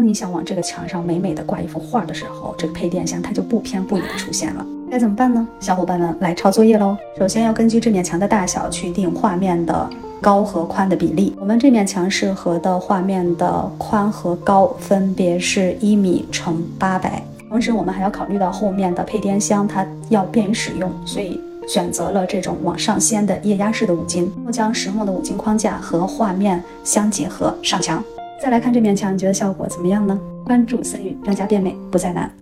[0.00, 4.64] 当你想往这个墙上美美的挂一幅画的时候，这个配电箱它就不偏不倚的出现了。
[4.90, 5.46] 该怎么办呢？
[5.60, 6.96] 小伙伴们来抄作业喽！
[7.18, 11.36] 首先要根据这面墙的大小去定画面的高和宽的比例。
[11.38, 17.22] 我们这面墙适合的画面的宽和高分别是一米乘八百。
[17.50, 21.38] 同时，我们还要考虑到后面的配电箱它要便于使用，所以
[21.68, 28.02] 选择了这种往上掀的液压式的五金，将实木的五金框架和画面相结合上墙。
[28.40, 30.18] 再来看这面墙，你觉得效果怎么样呢？
[30.46, 32.39] 关注森宇，让家变美不再难。